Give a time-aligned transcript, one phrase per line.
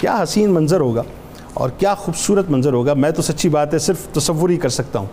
[0.00, 1.02] کیا حسین منظر ہوگا
[1.54, 4.98] اور کیا خوبصورت منظر ہوگا؟ میں تو سچی بات ہے، صرف تصور ہی کر سکتا
[4.98, 5.06] ہوں۔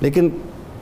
[0.00, 0.28] لیکن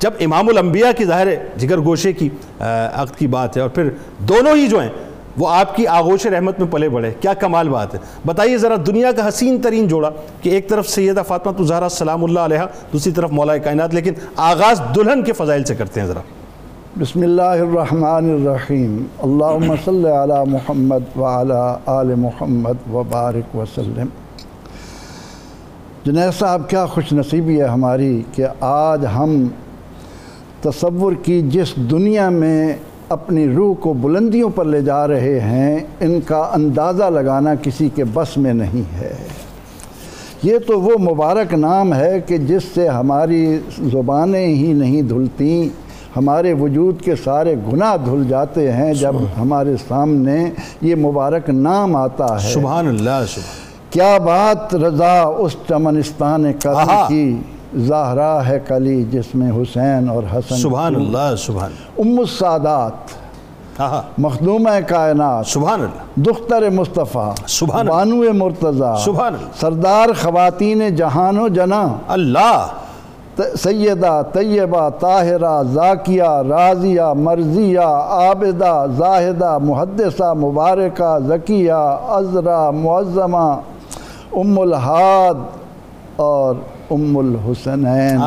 [0.00, 2.28] جب امام الانبیاء کی ظاہر جگر گوشے کی
[2.60, 3.88] عقد کی بات ہے اور پھر
[4.18, 4.88] دونوں ہی جو ہیں،
[5.36, 9.12] وہ آپ کی آغوش رحمت میں پلے بڑھے کیا کمال بات ہے۔ بتائیے ذرا دنیا
[9.12, 10.10] کا حسین ترین جوڑا
[10.42, 12.58] کہ ایک طرف سیدہ فاطمہ تو زہرہ سلام اللہ علیہ
[12.92, 16.20] دوسری طرف مولا کائنات، لیکن آغاز دلہن کے فضائل سے کرتے ہیں ذرا۔
[17.00, 19.04] بسم اللہ الرحمن الرحیم.
[19.18, 24.06] اللہم صلی علی محمد وعلی آل محمد وبارک وسلم.
[26.04, 29.48] جنید صاحب، کیا خوش نصیبی ہے ہماری کہ آج ہم
[30.62, 32.72] تصور کی جس دنیا میں
[33.08, 38.04] اپنی روح کو بلندیوں پر لے جا رہے ہیں، ان کا اندازہ لگانا کسی کے
[38.04, 39.14] بس میں نہیں ہے۔
[40.42, 43.58] یہ تو وہ مبارک نام ہے کہ جس سے ہماری
[43.92, 45.85] زبانیں ہی نہیں دھلتیں
[46.16, 52.44] ہمارے وجود کے سارے گناہ دھل جاتے ہیں جب ہمارے سامنے یہ مبارک نام آتا
[52.44, 57.36] ہے۔ سبحان اللہ سبحان کیا بات رضا اس چمنستان قدر کی
[57.74, 63.14] زہرا ہے کلی جس میں حسین اور حسن سبحان اللہ سبحان ام السادات
[64.18, 71.48] مخدومہ کائنات سبحان اللہ۔ دختر مصطفیٰ سبحان بانو مرتضی سبحان اللہ۔ سردار خواتین جہان و
[71.48, 72.66] جنا۔ اللہ۔
[73.38, 77.86] سیدہ طیبہ طاہرہ ذاکیہ راضیہ مرضیہ
[78.18, 81.72] عابدہ زاہدہ محدثہ مبارکہ ذکیہ
[82.16, 83.46] عذرہ معظمہ
[84.36, 85.44] ام الحاد
[86.16, 86.54] اور
[86.90, 88.20] ام الحسنین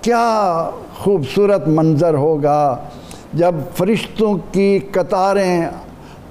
[0.00, 0.26] کیا
[1.02, 2.76] خوبصورت منظر ہوگا
[3.32, 5.60] جب فرشتوں کی قطاریں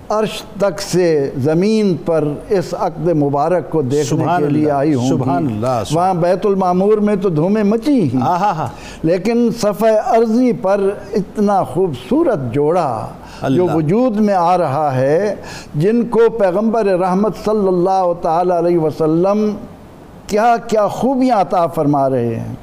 [0.09, 5.45] عرش تک سے زمین پر اس عقد مبارک کو دیکھنے کے لیے آئی ہوں سبحان
[5.45, 8.67] اللہ، وہاں بیت المعمور میں تو دھومیں مچی ہی۔ ہاں ہاں ہاں۔
[9.03, 13.08] لیکن صفحہ عرضی پر اتنا خوبصورت جوڑا
[13.50, 15.35] جو وجود میں آ رہا ہے
[15.75, 19.55] جن کو پیغمبر رحمت صلی اللہ تعالی علیہ وسلم
[20.28, 22.53] کیا کیا خوبیاں عطا فرما رہے ہیں۔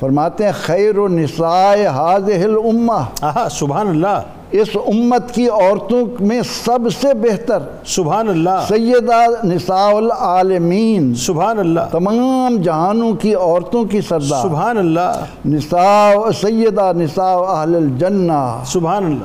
[0.00, 4.20] فرماتے ہیں خیر و نسائے حاضح الامہ سبحان اللہ۔
[4.52, 11.80] اس امت کی عورتوں میں سب سے بہتر سبحان اللہ۔ سیدہ نساء العالمین۔ سبحان اللہ۔
[11.90, 19.24] تمام جہانوں کی عورتوں کی سردار۔ سبحان اللہ۔ نساء سیدہ نساء اہل الجنہ۔ سبحان اللہ۔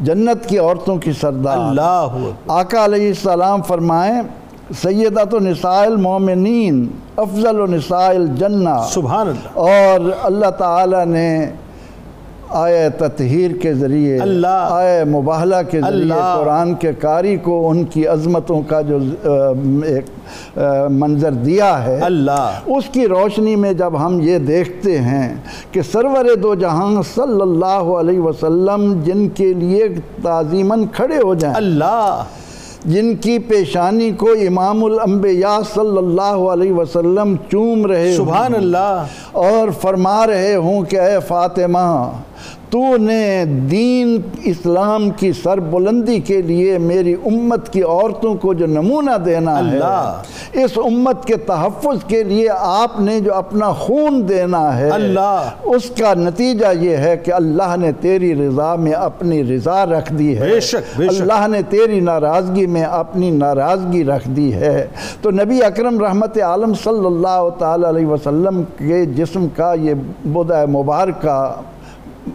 [0.00, 2.06] جنت کی عورتوں کی سردار۔ اللہ
[2.48, 4.22] آقا علیہ السلام فرمائیں
[4.82, 11.46] سیدہ تو نساء المومنین افضل و نساء الجنہ۔ سبحان اللہ۔ اور اللہ تعالیٰ نے
[12.50, 18.06] آئے تطہیر کے ذریعے اللہ آئے مباہلہ کے ذریعے قرآن کے قاری کو ان کی
[18.06, 18.98] عظمتوں کا جو
[19.84, 20.04] ایک
[20.90, 25.36] منظر دیا ہے۔ اللہ۔ اس کی روشنی میں جب ہم یہ دیکھتے ہیں
[25.70, 29.88] کہ سرور دو جہاں صلی اللہ علیہ وسلم جن کے لیے
[30.22, 32.22] تعظیماً کھڑے ہو جائیں اللہ۔
[32.86, 39.04] جن کی پیشانی کو امام الانبیاء صلی اللہ علیہ وسلم چوم رہے ہوں سبحان اللہ۔
[39.32, 42.12] اور فرما رہے ہوں کہ اے فاطمہ
[42.76, 48.66] تو نے دین اسلام کی سر بلندی کے لیے میری امت کی عورتوں کو جو
[48.66, 50.20] نمونہ دینا اللہ۔
[50.54, 55.50] ہے اس امت کے تحفظ کے لیے آپ نے جو اپنا خون دینا ہے اللہ۔
[55.64, 60.38] اس کا نتیجہ یہ ہے کہ اللہ نے تیری رضا میں اپنی رضا رکھ دی
[60.38, 64.86] ہے۔ بے شک بے شک۔ اللہ نے تیری ناراضگی میں اپنی ناراضگی رکھ دی ہے۔
[65.22, 69.94] تو نبی اکرم رحمت عالم صلی اللہ تعالی علیہ وسلم کے جسم کا یہ
[70.24, 71.54] بدہ مبارکہ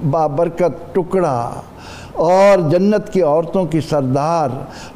[0.10, 1.52] بابرکت ٹکڑا
[2.22, 4.50] اور جنت کی عورتوں کی سردار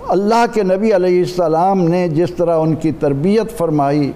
[0.09, 4.11] اللہ کے نبی علیہ السلام نے جس طرح ان کی تربیت فرمائی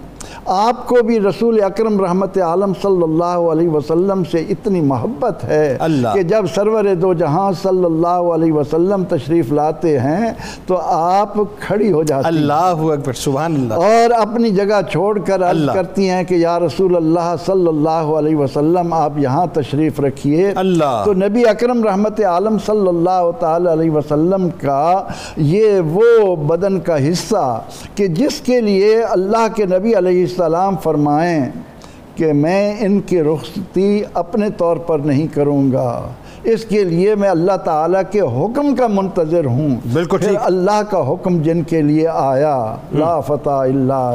[0.51, 5.77] آپ کو بھی رسول اکرم رحمت عالم صلی اللہ علیہ وسلم سے اتنی محبت ہے
[5.79, 10.31] اللہ کہ جب سرور دو جہاں صلی اللہ علیہ وسلم تشریف لاتے ہیں
[10.67, 15.43] تو آپ کھڑی ہو جاتی ہیں۔ اللہ اکبر سبحان اللہ۔ اور اپنی جگہ چھوڑ کر
[15.49, 20.51] عرض کرتی ہیں کہ یا رسول اللہ صلی اللہ علیہ وسلم آپ یہاں تشریف رکھیے۔
[20.55, 25.03] اللہ۔ تو نبی اکرم رحمت عالم صلی اللہ تعالی علیہ وسلم کا
[25.37, 27.61] یہ وہ بدن کا حصہ
[27.95, 31.45] کہ جس کے لیے اللہ کے نبی علیہ السلام فرمائیں
[32.15, 36.01] کہ میں ان کی رخصتی اپنے طور پر نہیں کروں گا۔
[36.43, 41.41] اس کے لیے میں اللہ تعالیٰ کے حکم کا منتظر ہوں۔ بالکل اللہ کا حکم
[41.41, 44.13] جن کے لیے آیا لا فتح اللہ۔